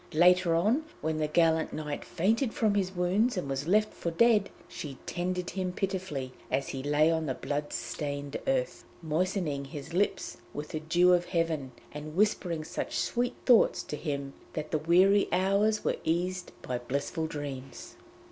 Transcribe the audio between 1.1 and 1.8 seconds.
the gallant